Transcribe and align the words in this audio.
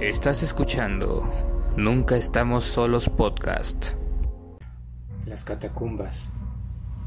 Estás 0.00 0.42
escuchando 0.42 1.24
Nunca 1.78 2.18
estamos 2.18 2.64
solos 2.64 3.08
podcast. 3.08 3.92
Las 5.24 5.42
catacumbas. 5.42 6.30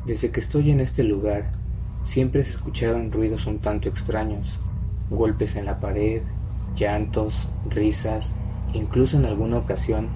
Desde 0.08 0.32
que 0.32 0.40
estoy 0.40 0.72
en 0.72 0.80
este 0.80 1.04
lugar, 1.04 1.52
siempre 2.02 2.44
se 2.44 2.54
escucharon 2.54 3.12
ruidos 3.12 3.46
un 3.46 3.60
tanto 3.60 3.90
extraños, 3.90 4.58
golpes 5.12 5.56
en 5.56 5.66
la 5.66 5.80
pared, 5.80 6.24
llantos, 6.76 7.50
risas, 7.70 8.34
incluso 8.74 9.18
en 9.18 9.26
alguna 9.26 9.60
ocasión 9.60 10.10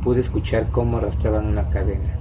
pude 0.00 0.20
escuchar 0.20 0.70
cómo 0.70 0.98
arrastraban 0.98 1.46
una 1.46 1.70
cadena. 1.70 2.14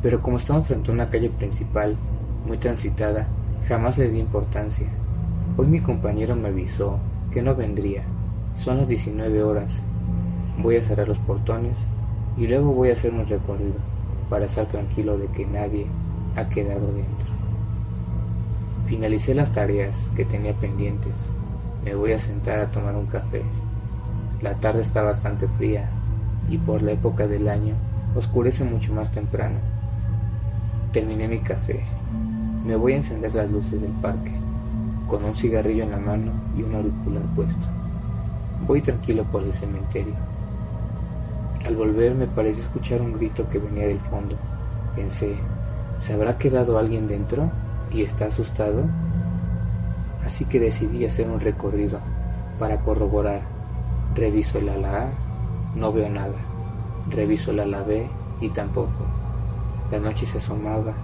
Pero 0.00 0.22
como 0.22 0.38
estamos 0.38 0.68
frente 0.68 0.90
a 0.90 0.94
una 0.94 1.10
calle 1.10 1.28
principal, 1.28 1.98
muy 2.46 2.56
transitada, 2.56 3.28
jamás 3.68 3.98
le 3.98 4.08
di 4.08 4.18
importancia. 4.18 4.88
Hoy 5.58 5.66
mi 5.66 5.82
compañero 5.82 6.34
me 6.34 6.48
avisó 6.48 6.98
que 7.30 7.42
no 7.42 7.54
vendría. 7.54 8.15
Son 8.56 8.78
las 8.78 8.88
19 8.88 9.42
horas. 9.42 9.82
Voy 10.58 10.76
a 10.76 10.82
cerrar 10.82 11.06
los 11.06 11.18
portones 11.18 11.90
y 12.38 12.46
luego 12.46 12.72
voy 12.72 12.88
a 12.88 12.94
hacer 12.94 13.12
un 13.12 13.26
recorrido 13.26 13.76
para 14.30 14.46
estar 14.46 14.66
tranquilo 14.66 15.18
de 15.18 15.26
que 15.26 15.44
nadie 15.46 15.86
ha 16.36 16.48
quedado 16.48 16.86
dentro. 16.86 17.28
Finalicé 18.86 19.34
las 19.34 19.52
tareas 19.52 20.08
que 20.16 20.24
tenía 20.24 20.54
pendientes. 20.54 21.30
Me 21.84 21.94
voy 21.94 22.12
a 22.12 22.18
sentar 22.18 22.58
a 22.60 22.70
tomar 22.70 22.96
un 22.96 23.06
café. 23.06 23.42
La 24.40 24.54
tarde 24.54 24.80
está 24.80 25.02
bastante 25.02 25.46
fría 25.48 25.90
y 26.48 26.56
por 26.56 26.80
la 26.80 26.92
época 26.92 27.28
del 27.28 27.48
año 27.48 27.74
oscurece 28.14 28.64
mucho 28.64 28.94
más 28.94 29.12
temprano. 29.12 29.58
Terminé 30.92 31.28
mi 31.28 31.40
café. 31.40 31.84
Me 32.64 32.74
voy 32.74 32.94
a 32.94 32.96
encender 32.96 33.34
las 33.34 33.50
luces 33.50 33.82
del 33.82 33.92
parque, 33.92 34.32
con 35.06 35.26
un 35.26 35.36
cigarrillo 35.36 35.84
en 35.84 35.90
la 35.90 35.98
mano 35.98 36.32
y 36.56 36.62
un 36.62 36.74
auricular 36.74 37.22
puesto. 37.34 37.66
Voy 38.64 38.80
tranquilo 38.80 39.24
por 39.24 39.42
el 39.42 39.52
cementerio. 39.52 40.14
Al 41.66 41.76
volver 41.76 42.14
me 42.14 42.26
pareció 42.26 42.62
escuchar 42.62 43.02
un 43.02 43.14
grito 43.14 43.48
que 43.48 43.58
venía 43.58 43.86
del 43.86 44.00
fondo. 44.00 44.36
Pensé, 44.94 45.36
¿se 45.98 46.14
habrá 46.14 46.38
quedado 46.38 46.78
alguien 46.78 47.08
dentro 47.08 47.50
y 47.92 48.02
está 48.02 48.26
asustado? 48.26 48.84
Así 50.24 50.44
que 50.44 50.60
decidí 50.60 51.04
hacer 51.04 51.28
un 51.28 51.40
recorrido 51.40 52.00
para 52.58 52.80
corroborar. 52.80 53.42
Reviso 54.14 54.58
el 54.58 54.68
ala 54.68 55.02
A, 55.02 55.10
no 55.76 55.92
veo 55.92 56.08
nada. 56.08 56.36
Reviso 57.10 57.50
el 57.50 57.60
ala 57.60 57.82
B 57.82 58.08
y 58.40 58.48
tampoco. 58.50 59.04
La 59.90 59.98
noche 59.98 60.24
se 60.24 60.38
asomaba 60.38 60.94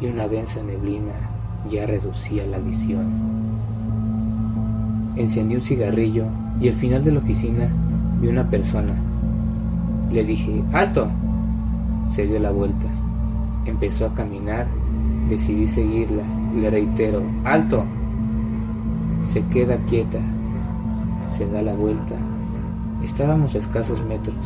y 0.00 0.06
una 0.06 0.28
densa 0.28 0.62
neblina 0.62 1.12
ya 1.68 1.86
reducía 1.86 2.46
la 2.46 2.58
visión. 2.58 3.32
Encendí 5.16 5.56
un 5.56 5.62
cigarrillo 5.62 6.26
y 6.60 6.68
al 6.68 6.74
final 6.74 7.04
de 7.04 7.12
la 7.12 7.18
oficina 7.18 7.68
vi 8.20 8.28
una 8.28 8.48
persona. 8.48 8.94
Le 10.10 10.24
dije, 10.24 10.62
¡alto! 10.72 11.08
Se 12.06 12.26
dio 12.26 12.38
la 12.38 12.50
vuelta. 12.50 12.88
Empezó 13.64 14.06
a 14.06 14.14
caminar. 14.14 14.66
Decidí 15.28 15.66
seguirla 15.66 16.24
le 16.54 16.68
reitero, 16.68 17.22
¡alto! 17.44 17.84
Se 19.22 19.42
queda 19.46 19.78
quieta. 19.88 20.18
Se 21.30 21.48
da 21.48 21.62
la 21.62 21.74
vuelta. 21.74 22.16
Estábamos 23.02 23.54
a 23.54 23.58
escasos 23.58 24.04
metros. 24.04 24.36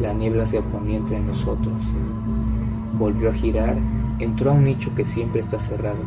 La 0.00 0.12
niebla 0.12 0.46
se 0.46 0.58
oponía 0.58 0.98
entre 0.98 1.18
nosotros. 1.18 1.74
Volvió 2.98 3.30
a 3.30 3.34
girar. 3.34 3.76
Entró 4.20 4.52
a 4.52 4.54
un 4.54 4.64
nicho 4.64 4.94
que 4.94 5.04
siempre 5.04 5.40
está 5.40 5.58
cerrado. 5.58 5.98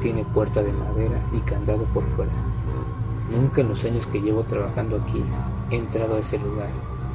Tiene 0.00 0.24
puerta 0.24 0.62
de 0.62 0.72
madera 0.72 1.20
y 1.32 1.40
candado 1.40 1.84
por 1.92 2.04
fuera. 2.16 2.32
Nunca 3.30 3.62
en 3.62 3.68
los 3.68 3.82
años 3.84 4.06
que 4.06 4.20
llevo 4.20 4.42
trabajando 4.44 4.96
aquí 4.96 5.24
he 5.70 5.76
entrado 5.76 6.16
a 6.16 6.18
ese 6.18 6.38
lugar. 6.38 6.68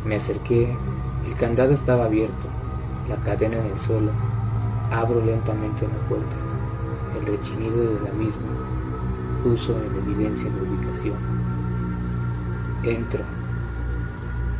Me 0.03 0.15
acerqué, 0.15 0.75
el 1.25 1.35
candado 1.35 1.73
estaba 1.73 2.05
abierto, 2.05 2.47
la 3.07 3.17
cadena 3.17 3.57
en 3.57 3.67
el 3.67 3.77
suelo. 3.77 4.11
Abro 4.91 5.23
lentamente 5.23 5.87
la 5.87 6.07
puerta. 6.07 6.35
El 7.15 7.27
rechinido 7.27 7.93
de 7.93 8.01
la 8.01 8.11
misma 8.11 8.47
puso 9.43 9.77
en 9.77 9.95
evidencia 9.95 10.49
mi 10.49 10.67
ubicación. 10.67 11.15
Entro. 12.83 13.23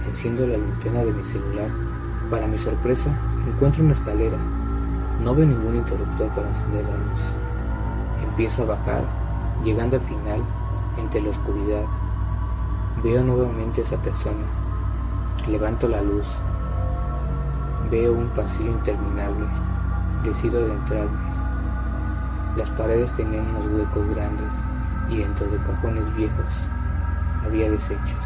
Enciendo 0.05 0.45
la 0.45 0.57
linterna 0.57 1.03
de 1.03 1.13
mi 1.13 1.23
celular. 1.23 1.69
Para 2.29 2.45
mi 2.45 2.59
sorpresa, 2.59 3.11
encuentro 3.47 3.83
una 3.83 3.93
escalera. 3.93 4.37
No 5.23 5.33
veo 5.33 5.47
ningún 5.47 5.77
interruptor 5.77 6.29
para 6.35 6.47
encender 6.47 6.85
la 6.85 6.93
luz. 6.93 7.21
Empiezo 8.23 8.63
a 8.63 8.67
bajar, 8.67 9.03
llegando 9.63 9.95
al 9.95 10.03
final 10.03 10.43
entre 10.99 11.21
la 11.21 11.29
oscuridad. 11.29 11.85
Veo 13.03 13.23
nuevamente 13.23 13.81
a 13.81 13.83
esa 13.83 13.97
persona. 14.01 14.45
Levanto 15.47 15.87
la 15.87 16.01
luz. 16.01 16.27
Veo 17.89 18.13
un 18.13 18.29
pasillo 18.29 18.71
interminable. 18.71 19.47
Decido 20.23 20.59
adentrarme. 20.59 21.17
Las 22.55 22.69
paredes 22.71 23.13
tenían 23.13 23.47
unos 23.55 23.65
huecos 23.67 24.15
grandes 24.15 24.59
y 25.09 25.17
dentro 25.17 25.47
de 25.47 25.57
cajones 25.59 26.13
viejos 26.15 26.67
había 27.45 27.71
desechos. 27.71 28.25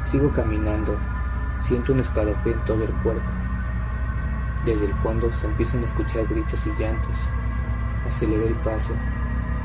Sigo 0.00 0.30
caminando. 0.32 0.96
Siento 1.56 1.92
un 1.92 2.00
escalofrío 2.00 2.54
en 2.54 2.64
todo 2.64 2.84
el 2.84 2.92
cuerpo. 3.02 3.30
Desde 4.66 4.86
el 4.86 4.94
fondo 4.94 5.32
se 5.32 5.46
empiezan 5.46 5.82
a 5.82 5.86
escuchar 5.86 6.26
gritos 6.26 6.66
y 6.66 6.70
llantos. 6.80 7.18
Aceleré 8.06 8.48
el 8.48 8.54
paso. 8.56 8.92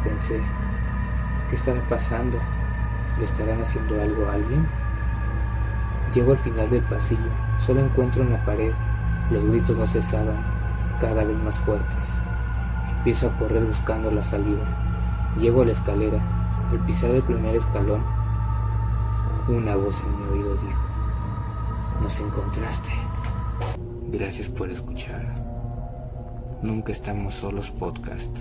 Pensé, 0.03 0.41
¿Qué 1.49 1.55
estará 1.55 1.81
pasando? 1.87 2.37
¿Le 3.17 3.25
estarán 3.25 3.61
haciendo 3.61 3.99
algo 3.99 4.27
a 4.27 4.33
alguien? 4.33 4.67
Llego 6.13 6.31
al 6.31 6.37
final 6.37 6.69
del 6.69 6.83
pasillo, 6.83 7.31
solo 7.57 7.81
encuentro 7.81 8.23
una 8.23 8.43
pared. 8.45 8.73
Los 9.31 9.45
gritos 9.45 9.75
no 9.75 9.87
cesaban, 9.87 10.37
cada 10.99 11.23
vez 11.23 11.37
más 11.37 11.59
fuertes. 11.59 12.21
Empiezo 12.97 13.27
a 13.27 13.37
correr 13.37 13.63
buscando 13.63 14.11
la 14.11 14.21
salida. 14.21 14.63
Llego 15.37 15.61
a 15.61 15.65
la 15.65 15.71
escalera. 15.71 16.19
Al 16.71 16.85
pisar 16.85 17.09
el 17.11 17.23
primer 17.23 17.55
escalón, 17.55 18.03
una 19.47 19.75
voz 19.75 20.03
en 20.03 20.17
mi 20.17 20.37
oído 20.37 20.55
dijo, 20.57 20.83
nos 22.01 22.19
encontraste. 22.19 22.91
Gracias 24.11 24.49
por 24.49 24.69
escuchar. 24.69 25.33
Nunca 26.61 26.91
estamos 26.91 27.33
solos 27.33 27.71
podcast. 27.71 28.39